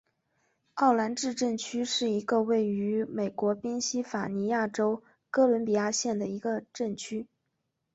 [0.73, 7.27] 奥兰治镇区是一个位于美国宾夕法尼亚州哥伦比亚县的一个镇区。